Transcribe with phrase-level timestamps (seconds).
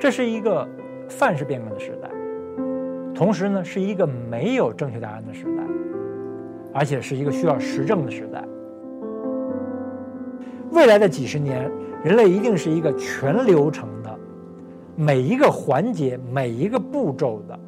[0.00, 0.66] 这是一个
[1.10, 2.08] 范式变革的时代，
[3.14, 5.62] 同时呢，是一个没有正确答案的时代，
[6.72, 8.42] 而且是一个需要实证的时代。
[10.70, 11.70] 未来的几十年，
[12.02, 14.18] 人类一定是一个全流程的，
[14.96, 17.60] 每一个环节、每一个步骤的，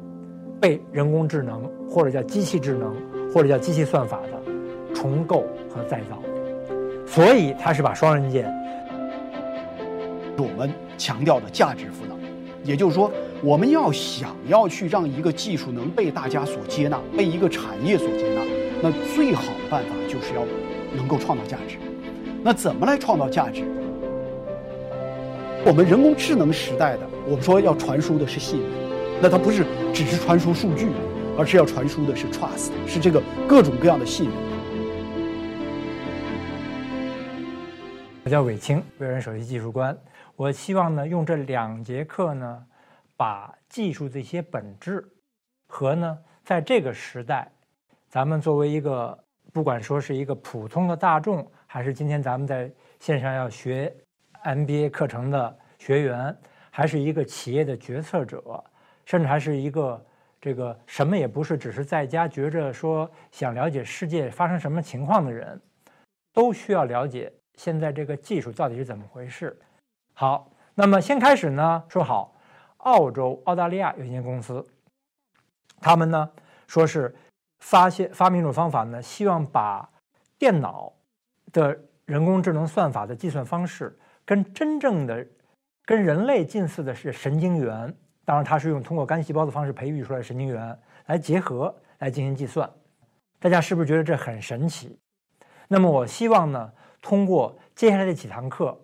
[0.59, 2.95] 被人工智能或者叫机器智能
[3.31, 4.41] 或者叫机器算法的
[4.91, 6.17] 重构和再造。
[7.05, 8.51] 所以，它是把双刃剑。
[10.35, 12.17] 我们强调的价值赋能，
[12.63, 18.41] 也就是说，我们要想要去让一个技术能被大家所接纳，被一个产业所接纳，
[18.81, 20.45] 那最好的办法就是要
[20.95, 21.75] 能够创造价值。
[22.41, 23.63] 那怎么来创造价值？
[25.65, 28.69] 我们人工智能时代的，我们说要传输的是信任，
[29.21, 30.87] 那它不是只是传输数据，
[31.37, 34.35] 而是要传输的是 trust，是这个各种各样的信任。
[38.25, 39.97] 我叫韦青，微软首席技术官。
[40.35, 42.65] 我希望呢，用这两节课呢，
[43.15, 45.07] 把技术这些本质
[45.67, 47.51] 和呢，在这个时代，
[48.09, 49.17] 咱们作为一个
[49.51, 51.49] 不管说是一个普通的大众。
[51.67, 53.91] 还是今天咱们在线上要学
[54.43, 56.35] MBA 课程的学员，
[56.69, 58.63] 还是一个企业的决策者，
[59.05, 60.05] 甚至还是一个
[60.39, 65.59] 这个什么也不是，只是在家觉着说想了解世界发生什么情况的人，
[66.31, 69.55] 都需要了解现在这个技术到底是怎么回事。
[70.13, 72.35] 好，那么先开始呢，说好，
[72.77, 74.65] 澳洲澳大利亚有一间公司，
[75.79, 76.29] 他们呢
[76.67, 77.15] 说是
[77.59, 79.89] 发现发明一种方法呢，希望把
[80.37, 80.93] 电脑。
[81.51, 85.23] 的人工智能算法的计算方式跟真正的、
[85.85, 92.67] 跟人类近似的是神经元，当然它是用通过干细胞的方式培育出来的神经元来结合来进行计算。
[93.39, 94.97] 大家是不是觉得这很神奇？
[95.67, 98.75] 那么我希望呢，通过接下来的几堂课，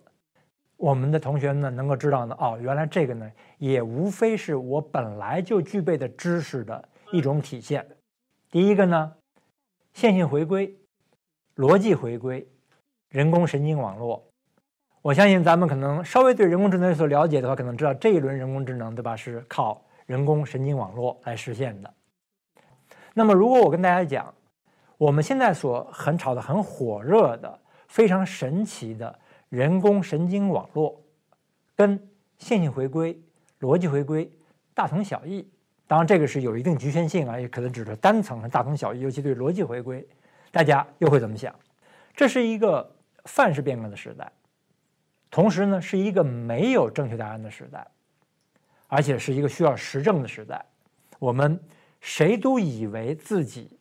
[0.79, 7.85] 我们的同学呢能够知道呢，哦，原来这个呢也无非是我本来就具备的知识的一种体现。
[8.49, 9.13] 第一个呢，
[9.91, 10.73] 线性回归、
[11.57, 12.47] 逻辑回归。
[13.09, 14.23] 人工神经网络，
[15.01, 19.15] 我相信咱们可能稍微对人工智能有所了解的话，可能知道这一轮人工智能，对吧？
[19.15, 21.93] 是靠人工神经网络来实现的。
[23.13, 24.33] 那么，如果我跟大家讲，
[24.97, 31.01] 我们现在所很炒的、很火热的、非常神奇的人工神经网络，
[31.75, 31.99] 跟
[32.37, 33.19] 线性回归、
[33.59, 34.31] 逻辑回归
[34.73, 35.45] 大同小异。
[35.87, 39.01] 当然，这个是有一定局限性啊，也可能指是单层的大同小异。
[39.01, 40.07] 尤其对逻辑回归，
[40.51, 41.53] 大家又会怎么想？
[42.15, 42.95] 这是一个。
[43.25, 44.31] 范式变革的时代，
[45.29, 47.85] 同时呢，是一个没有正确答案的时代，
[48.87, 50.65] 而且是一个需要实证的时代。
[51.19, 51.59] 我们
[51.99, 53.77] 谁都以为自己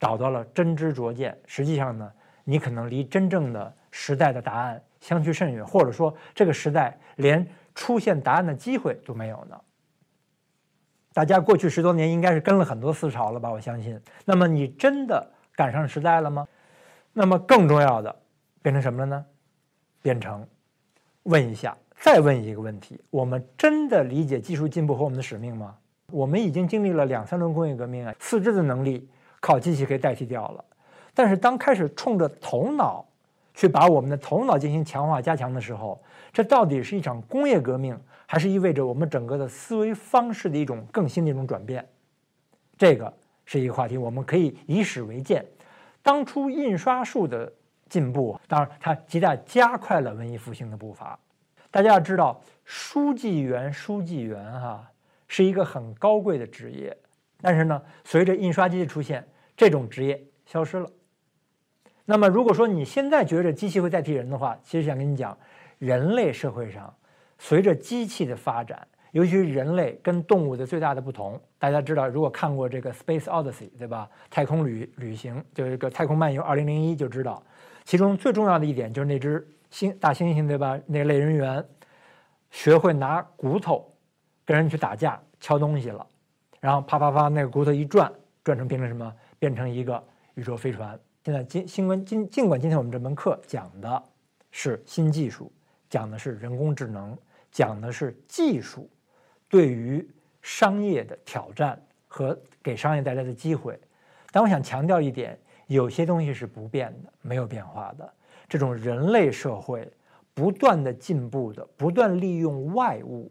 [0.00, 2.12] 找到了真知灼见，实际上呢，
[2.44, 9.60] 你可能离真正的时代的答案相去甚远，或者说这个时代连出现答案的机会都没有呢。
[11.12, 13.50] 大家过去十多年应该是跟了很多思潮了吧？
[13.50, 14.00] 我相信。
[14.24, 16.46] 那么你真的赶上时代了吗？
[17.12, 18.14] 那么更重要的。
[18.62, 19.26] 变成什么了呢？
[20.00, 20.46] 变成
[21.24, 25.76] 问一下，再问一个问题：我们真的理解技术进步和我们的使命吗？
[26.12, 30.64] 我们已经经历了两三轮工业革命啊，四肢的能力靠机器可以代替掉了。
[31.12, 33.04] 但是当开始冲着头脑
[33.54, 36.02] 去把我们的头脑进行强化加强的时候，
[36.32, 41.86] 这到底是一场工业革命，还是意味着我们整个的思维方式的一种更新的一种转变？
[42.76, 43.12] 这个
[43.44, 45.44] 是一个话题，我们可以以史为鉴。
[46.02, 47.52] 当初印刷术的。
[47.92, 51.18] 进步，当然它极大加快了文艺复兴的步伐。
[51.70, 54.90] 大家要知道，书记员，书记员哈
[55.28, 56.96] 是一个很高贵的职业，
[57.42, 59.22] 但是呢，随着印刷机的出现，
[59.54, 60.90] 这种职业消失了。
[62.04, 65.36] 那么，如果说你现在觉着机器会代替人的话，其实想跟你讲，
[65.78, 66.92] 人类社会上
[67.38, 74.08] 随着机器的发展，尤其是人类跟动物的最大的不同，大家知道，如果看过这个《Space Odyssey》，对吧？
[74.28, 77.42] 太空旅旅行，就是一个太空漫游二零零一，就知道。
[77.84, 80.78] 其中最重要的一点就是那只猩大猩猩，对吧？
[80.86, 81.64] 那类人猿
[82.50, 83.88] 学会拿骨头
[84.44, 86.06] 跟人去打架、敲东西了，
[86.60, 88.12] 然后啪啪啪，那个骨头一转，
[88.42, 89.12] 转成变成什么？
[89.38, 90.02] 变成一个
[90.34, 90.98] 宇宙飞船。
[91.24, 94.02] 现在今新闻尽尽管今天我们这门课讲的
[94.50, 95.52] 是新技术，
[95.88, 97.16] 讲的是人工智能，
[97.52, 98.90] 讲的是技术
[99.48, 100.04] 对于
[100.40, 103.78] 商业的挑战和给商业带来的机会，
[104.32, 105.38] 但我想强调一点。
[105.68, 108.12] 有些东西是不变的，没有变化的。
[108.48, 109.90] 这种人类社会
[110.34, 113.30] 不断的进步的，不断利用外物、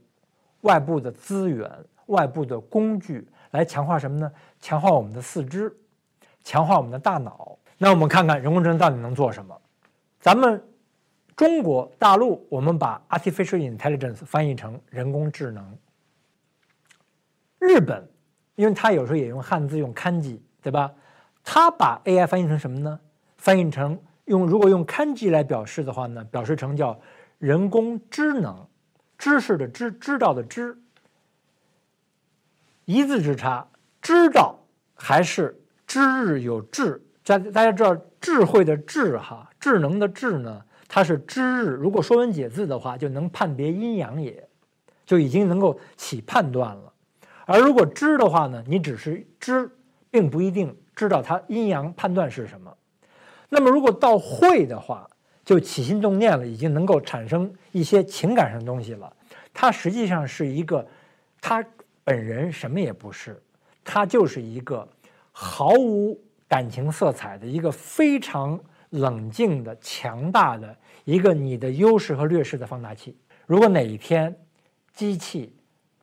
[0.61, 1.69] 外部的资源、
[2.05, 4.31] 外部的工具来强化什么呢？
[4.61, 5.75] 强化我们的四肢，
[6.41, 7.57] 强化我们的大脑。
[7.83, 9.59] 那我们看看人工智能到底能做什么？
[10.19, 10.63] 咱们
[11.35, 15.75] 中国大陆我们把 artificial intelligence 翻译成人工智能。
[17.57, 18.07] 日本，
[18.53, 20.93] 因为它有时候也用汉字用 kanji，对吧？
[21.43, 22.99] 它把 AI 翻译成什么呢？
[23.37, 27.01] 翻译成用如果用 kanji 来表示的话呢，表示成叫
[27.39, 28.67] 人工知能，
[29.17, 30.77] 知识的知，知道的知，
[32.85, 33.67] 一字之差，
[34.03, 34.59] 知道
[34.93, 37.03] 还是知日有智？
[37.31, 40.61] 大大家知道智慧的智哈，智能的智呢？
[40.89, 41.67] 它是知日。
[41.67, 44.45] 如果说文解字的话，就能判别阴阳也，
[45.05, 46.91] 就已经能够起判断了。
[47.45, 49.69] 而如果知的话呢，你只是知，
[50.09, 52.75] 并不一定知道它阴阳判断是什么。
[53.47, 55.09] 那么如果到会的话，
[55.45, 59.11] 就起心动念了，已经能够产生一些情感上的东西了。
[59.53, 60.85] 它实际上是一个，
[61.39, 61.63] 他
[62.03, 63.41] 本人什么也不是，
[63.85, 64.85] 他就是一个
[65.31, 66.19] 毫无
[66.51, 68.59] 感情色彩的一个非常
[68.89, 70.75] 冷静的、强大的
[71.06, 73.18] 一个你的优势和劣势的放大器。
[73.45, 74.36] 如果哪一天
[74.92, 75.56] 机器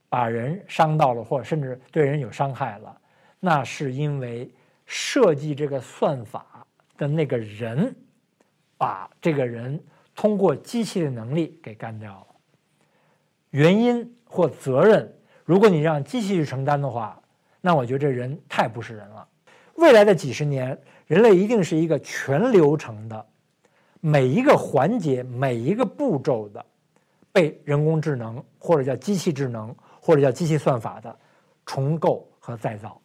[0.08, 2.98] 把人伤到了，或者甚至对人有伤害了，
[3.40, 4.50] 那是因为
[4.86, 6.66] 设计这个算法
[6.96, 7.94] 的那个人。
[8.80, 9.82] 把这个人
[10.14, 12.26] 通过机器的能力给干掉了。
[13.50, 15.12] 原因或责任，
[15.44, 17.20] 如果你让机器去承担的话，
[17.60, 19.26] 那我觉得这人太不是人了。
[19.78, 20.76] 未来的几十年，
[21.06, 23.26] 人类一定是一个全流程的，
[24.00, 26.64] 每一个环节、每一个步骤的，
[27.30, 31.16] 被人工智能或者叫机器智能或者叫机器算法的
[31.64, 33.00] 重构和再造。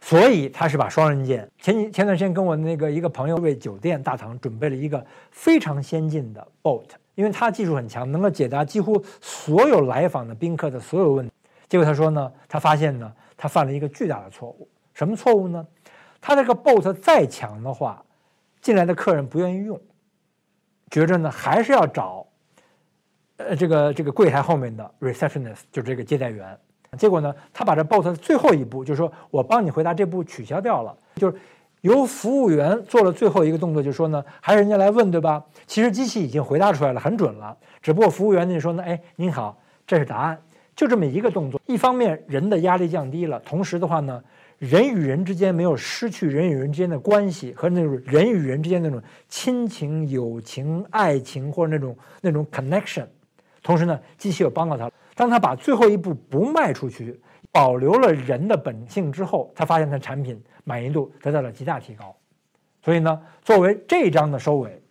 [0.00, 1.46] 所以他是把双刃剑。
[1.58, 11.32] 前几前段时间跟我那个一个朋友为酒店大堂准备了一个非常先进的 bot，因为他技术很强，能够解答几乎所有来访的宾客的所有问题。
[11.68, 14.68] 结果他说呢，他发现呢，他犯了一个巨大的错误。
[14.92, 15.66] 什么错误呢？
[16.20, 18.04] 他这个 bot 再强的话，
[18.60, 19.80] 进来的客人不愿意用，
[20.90, 22.26] 觉着呢还是要找，
[23.36, 26.58] 呃，这个这个柜台后面的 receptionist，就这个接待员。
[26.96, 31.36] 结果呢，他把这 bot 的最后一步，就是说我帮你回答这步取消掉了，就是
[31.80, 35.44] 由服务员做了最后一个动作，就说呢，还是人家来问对吧？
[35.66, 40.40] 其实机器已经回答出来了，很准了，只不过服务员就说呢，哎，您好，这是答案，
[40.74, 41.60] 就这么一个动作。
[41.66, 44.22] 一方面人的压力降低了，同时的话呢，
[44.58, 53.06] 人与人之间没有失去人与人之间的关系和那种人与人之间那种亲情、友情、爱情或者那种那种 connection，
[53.62, 54.92] 同时呢，机器又帮到他了。
[55.14, 57.20] 当他把最后一步不迈出去，
[57.52, 62.14] 保留了人的本性之后，他发现他产品满意度得到了极大提高。
[62.82, 64.82] 所以呢，作为这章的收尾，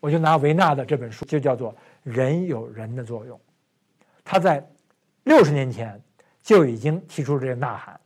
[0.00, 1.72] 我就拿维纳的这本书，就叫做
[2.02, 3.36] 《人有人的作用》。
[4.22, 4.64] 他在
[5.30, 6.02] 六十年前
[6.42, 8.00] 就已经提出了这个呐喊。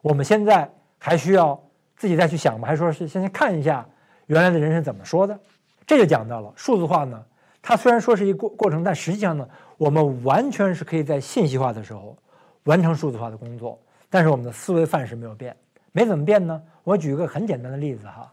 [0.00, 0.66] 我们现在
[0.98, 1.62] 还需要
[1.94, 2.66] 自己再去想吗？
[2.66, 3.86] 还说是先去看一下
[4.28, 5.38] 原来的人是怎么说的？
[5.86, 7.22] 这就讲到了数字化呢。
[7.60, 9.46] 它虽然说是一过过程，但实际上呢，
[9.76, 12.16] 我们完全是可以在信息化的时候
[12.62, 13.78] 完成数字化的工作。
[14.08, 15.54] 但是我们的思维范式没有变，
[15.92, 16.62] 没怎么变呢？
[16.82, 18.32] 我举一个很简单的例子哈，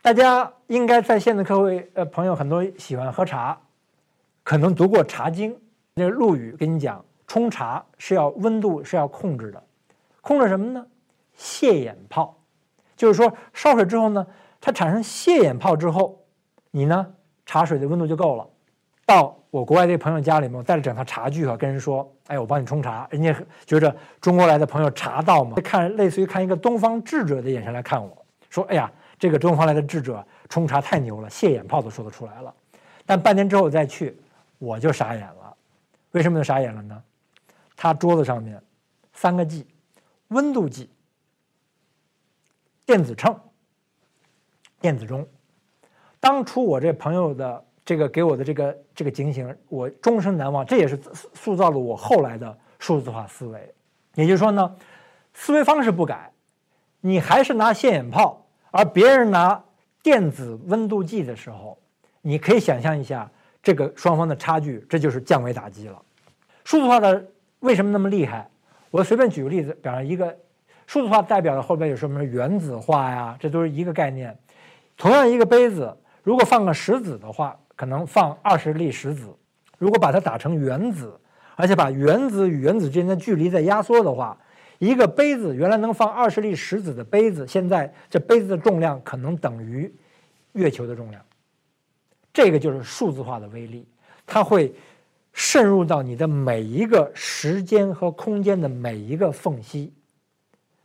[0.00, 3.60] 大家应该在线的各位呃朋友很多喜欢喝茶，
[4.42, 5.52] 可能读过《茶经》，
[5.98, 9.62] 那陆羽跟你讲，冲茶是要温度是要控制的，
[10.20, 10.86] 控制什么呢？
[11.34, 12.36] 泄眼泡，
[12.96, 14.26] 就是说烧水之后呢，
[14.60, 16.24] 它产生泄眼泡之后，
[16.70, 17.06] 你呢？
[17.44, 18.46] 茶水的温度就够了。
[19.06, 32.54] 到我国外这朋友家里面，我带了整套茶具啊，跟人说：“哎，我帮你冲茶。”人家觉着中国来的朋友茶道嘛，看类似于看一个东方智者的眼神来看我，说：“哎呀，这个东方来的智者冲茶太牛了，泄眼泡都说得出来了。”
[33.06, 34.14] 但半年之后我再去，
[34.58, 35.37] 我就傻眼了。
[36.12, 37.02] 为什么就傻眼了呢？
[37.76, 38.60] 他桌子上面
[39.12, 39.66] 三个 G，
[40.28, 40.90] 温度计、
[42.84, 43.38] 电子秤、
[44.80, 45.26] 电子钟。
[46.18, 50.66] 当初我这朋友的这个给我的这个这个警醒，我终生难忘。
[50.66, 50.98] 这也是
[51.34, 53.74] 塑造了我后来的数字化思维。
[54.14, 54.76] 也就是说呢，
[55.34, 56.32] 思维方式不改，
[57.00, 59.62] 你还是拿现眼泡，而别人拿
[60.02, 61.78] 电子温度计的时候，
[62.22, 63.30] 你可以想象一下
[63.62, 66.00] 这个双方的差距，这就是降维打击了。
[66.64, 67.24] 数字化的
[67.60, 68.48] 为什么那么厉害？
[68.90, 70.36] 我随便举个例子，比方一个
[70.86, 74.36] 数字化代表的后边有什么原子化呀，这都是一个概念。
[74.96, 75.96] 同样一个杯子。
[76.24, 79.28] 如果放个石子的话，可能放二十粒石子；
[79.78, 81.18] 如果把它打成原子，
[81.56, 84.36] 而且把原子与原子之间的距离再压缩的话，
[84.78, 89.90] 一个杯子原来能放二十粒石子的杯子，现在这杯子的重量可能等于
[90.52, 91.22] 月球的重量。
[92.32, 93.86] 这个就是数字化的威力，
[94.26, 94.74] 它会
[95.32, 99.92] 渗入到你的每一个时间和空间的每一个缝隙。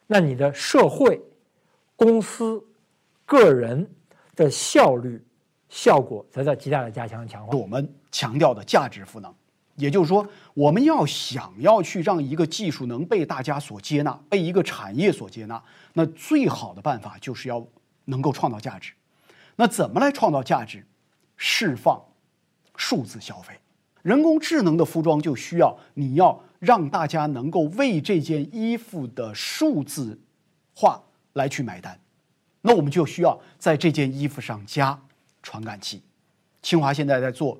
[0.07, 1.21] 那你的社会、
[1.95, 2.63] 公司、
[3.25, 3.89] 个人。
[4.35, 5.23] 的效率、
[5.69, 7.55] 效果则在极大的加强强化。
[7.55, 9.31] 我们强调的价值赋能，
[9.75, 17.63] 也就是说，我们要想要去让一个技术能被大家所接纳，被一个产业所接纳，那最好的办法就是要
[18.05, 18.93] 能够创造价值。
[19.55, 20.83] 那怎么来创造价值？
[21.45, 22.01] 释放
[22.77, 23.53] 数字消费，
[24.01, 30.17] 人工智能的服装就需要你要让大家能够为这件衣服的数字
[30.73, 31.99] 化来去买单。
[32.61, 34.97] 那我们就需要在这件衣服上加
[35.41, 36.01] 传感器。
[36.61, 37.59] 清华现在在做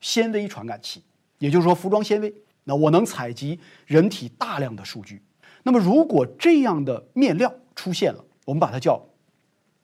[0.00, 1.02] 纤维传感器，
[1.38, 2.32] 也就是说服装纤维。
[2.62, 5.20] 那我能采集人体大量的数据。
[5.64, 9.04] 那么如果这样的面料出现了，我们把它叫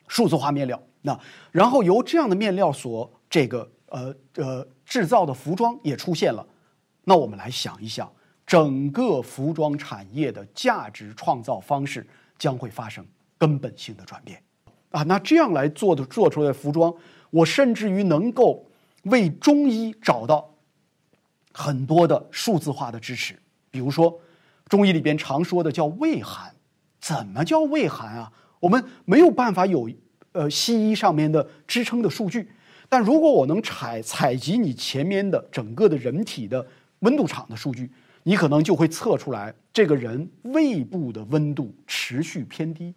[0.07, 0.81] 数字化面料。
[1.05, 1.19] 那
[1.51, 6.47] 然后由这样的面料所这个呃呃制造的服装也出现了，
[7.05, 8.12] 那我们来想一想，
[8.47, 12.07] 整个服装产业的价值创造方式
[12.39, 13.03] 将会发生
[13.39, 14.39] 根本性的转变
[14.91, 15.03] 啊！
[15.05, 16.95] 那这样来做的做出来的服装，
[17.31, 18.67] 我甚至于能够
[19.05, 20.55] 为中医找到
[21.55, 24.21] 很多的数字化的支持，比如说
[24.67, 26.55] 中医里边常说的叫胃寒，
[27.01, 28.31] 怎么叫胃寒啊？
[28.61, 29.89] 我们没有办法有。
[30.35, 32.51] 呃，西医上面的支撑的数据，
[32.93, 36.67] 但如果我能采采集你前面的整个的人体的
[36.99, 37.91] 温度场的数据，
[38.25, 42.95] 你可能就会测出来这个人胃部的温度持续偏低，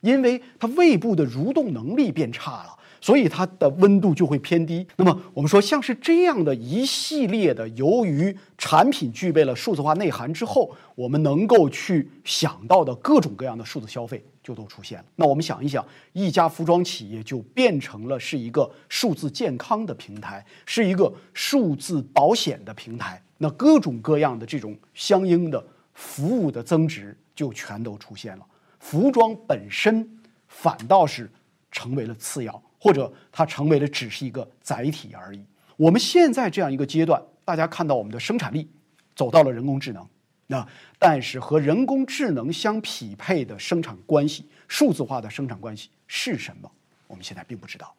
[0.00, 2.78] 因为他胃部的蠕动能力变差了。
[3.02, 4.86] 所以它的温度就会偏低。
[4.96, 15.04] 那么我们说，像是这样的一系列的，由于产品具备了数字化内涵之后，我们能够去想到的各种各样的数字消费就都出现了。
[15.16, 23.20] 那我们想一想，一家服装企业就变成了是一个数字健康的平台，是一个数字保险的平台。
[23.38, 25.62] 那各种各样的这种相应的
[25.94, 28.46] 服务的增值就全都出现了。
[28.78, 30.08] 服装本身
[30.46, 31.28] 反倒是
[31.72, 32.62] 成为了次要。
[32.82, 35.40] 或者它成为了只是一个载体而已。
[35.76, 38.68] 我们现在这样一个阶段，大家看到我们的生产力
[39.14, 40.04] 走到了人工智能，
[40.48, 40.66] 那
[40.98, 46.68] 但是和人工智能相匹配的生产关系、数字化的生产关系是什么？
[47.06, 47.94] 我们现在并不知道。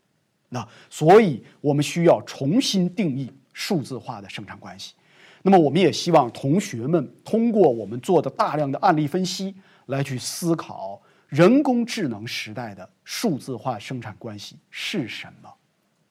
[0.49, 4.95] 那所以我们需要重新定义数字化的生产关系。
[5.43, 11.01] 那么我们也希望同学们通过我们做的大量的案例分析来去思考。
[11.33, 15.51] 人工智能时代的数字化生产关系是什么？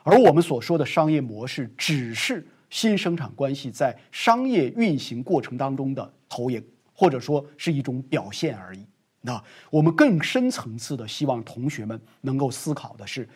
[0.03, 6.61] 而我们所说的商业模式，只是新生产关系在商业运行过程当中的投影，
[6.93, 8.85] 或者说是一种表现而已。
[9.21, 13.29] 那我们更深层次的希望同学们能够思考的是，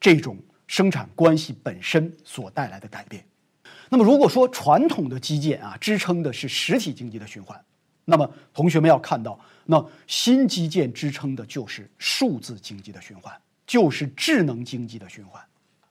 [0.00, 3.22] 这种生产关系本身所带来的改变。
[3.90, 7.62] 那么，如果说传统的基建啊，支撑的是实体经济的循环。
[8.10, 13.34] 那么，同学们要看到，那新基建支撑的就是数字经济的循环，
[13.66, 15.42] 就是智能经济的循环，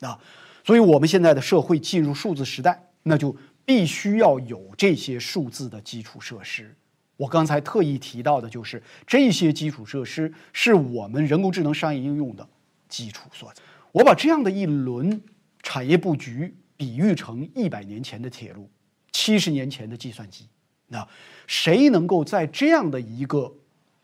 [0.01, 0.19] 啊，
[0.63, 3.35] 所以我们现在的社会进入数字时代，那就
[3.65, 6.75] 必须要有这些数字的基础设施。
[7.15, 12.47] 我刚才特意提到的就是这些基础设施是我们人工智能商业应用的
[12.87, 13.61] 基础所在。
[13.91, 15.21] 我把这样的一轮
[15.61, 18.69] 产业布局比喻成一百年前的铁路，
[19.11, 20.47] 七十年前的计算机。
[20.89, 21.07] 那
[21.47, 23.51] 谁能够在这样的一个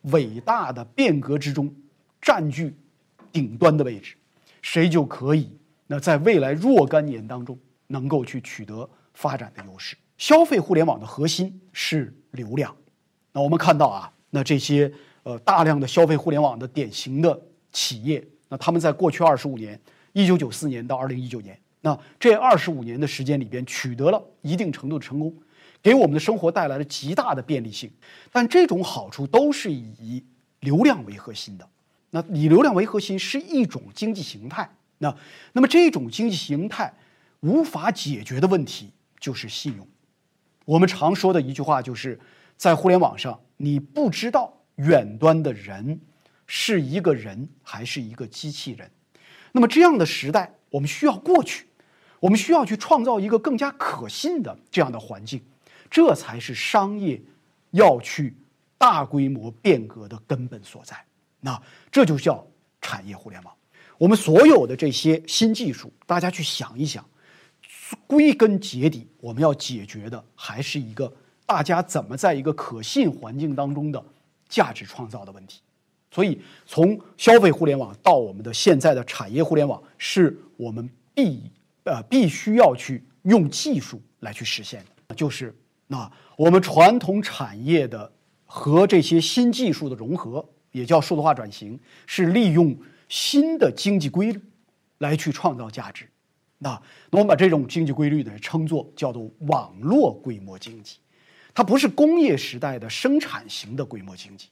[0.04, 1.74] 伟大的变革之中
[2.22, 2.76] 占据
[3.32, 4.16] 顶端的位置，
[4.62, 5.50] 谁就可以
[5.88, 9.98] 那在未来若干年当中能够去取得发展的优势。
[10.18, 12.74] 消费互联网的核心是流量。
[13.34, 14.92] 那我们看到啊，那这些
[15.24, 17.40] 呃大量的消费互联网的典型的
[17.72, 19.80] 企业，那他们在过去二十五年，
[20.14, 25.36] 一九九四年到二零一九年，那这二十五年的时间里边取得了一定程度的成功。
[25.86, 27.92] 给我们的生活带来了极大的便利性，
[28.32, 30.24] 但这种好处都是以
[30.62, 31.70] 流量为核心的。
[32.10, 34.68] 那以流量为核心是一种经济形态。
[34.98, 35.16] 那
[35.54, 36.92] 那么这种经济形态
[37.42, 38.90] 无法解决的问题
[39.20, 39.88] 就是信用。
[40.66, 42.20] 我们常说的一句话就是
[42.58, 46.02] 在互联网上，你不知道远端的人
[46.48, 48.90] 是一个人还是一个机器人。
[49.52, 51.68] 那么这样的时代，我们需要过去，
[52.20, 55.40] 我们需要去创造一个更加可信的这样的环境。
[55.96, 57.22] 这才是商业
[57.72, 58.36] 要去
[58.78, 60.94] 大规模变革的根本所在。
[61.40, 61.58] 那
[61.90, 62.46] 这就叫
[62.82, 63.56] 产业互联网。
[63.98, 67.10] 我们所有的这些新技术，大家去想一想，
[68.06, 71.10] 归根结底，我们要解决的还是一个
[71.46, 74.06] 大家怎么在一个可信环境当中的
[74.50, 75.62] 价值创造的问题。
[76.12, 81.50] 所以，从消费互联网到我们的现在的产业互联网，是我们必
[81.86, 85.56] 呃必须要去用技术来去实现的，就是。
[85.88, 88.12] 那我们传统产业的
[88.46, 92.76] 和这些新技术的融合，也叫数字化转型，是利用
[93.08, 94.42] 新的经济规律
[94.98, 96.08] 来去创造价值。
[96.58, 96.70] 那
[97.12, 100.98] 那我们把这种经济规律呢称作叫做网络规模经济，
[101.54, 104.48] 它不是工业时代的生产型的规模经济。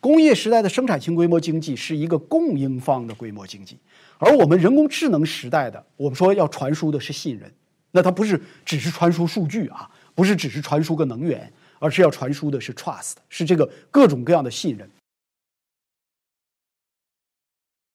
[0.00, 3.76] 工业时代的生产型规模经济是一个供应方的规模经济，
[4.18, 7.52] 而我们人工智能时代的，我们说要传输的是信任，
[7.90, 11.48] 那它不是只是传输数据啊，不是只是传输个能源，
[11.78, 14.90] 而是要传输的是 trust，是这个各种各样的信任。